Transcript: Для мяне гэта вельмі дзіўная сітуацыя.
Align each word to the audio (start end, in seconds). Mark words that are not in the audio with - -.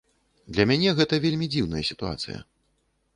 Для 0.55 0.63
мяне 0.69 0.93
гэта 0.99 1.19
вельмі 1.25 1.49
дзіўная 1.57 1.83
сітуацыя. 1.91 2.39